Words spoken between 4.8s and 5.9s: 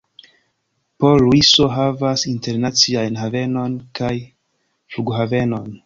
flughavenon.